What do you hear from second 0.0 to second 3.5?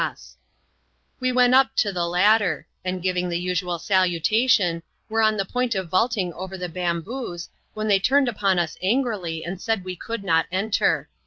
291 We went up to the latter; and giving the